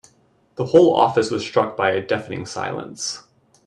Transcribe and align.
The 0.55 0.65
whole 0.65 0.95
office 0.95 1.29
was 1.29 1.43
struck 1.45 1.77
by 1.77 1.91
a 1.91 2.01
deafening 2.01 2.47
silence. 2.47 3.21